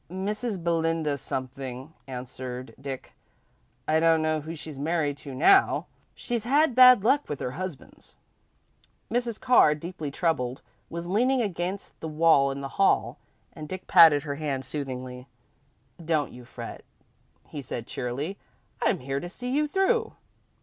[0.09, 0.63] "Mrs.
[0.63, 3.13] Belinda something," answered Dick.
[3.87, 5.85] "I don't know who she's married to now.
[6.15, 8.15] She's had bad luck with her husbands."
[9.11, 9.39] Mrs.
[9.39, 13.19] Carr, deeply troubled, was leaning against the wall in the hall,
[13.53, 15.27] and Dick patted her hand soothingly.
[16.03, 16.83] "Don't you fret,"
[17.49, 18.39] he said, cheerily;
[18.81, 20.13] "I'm here to see you through."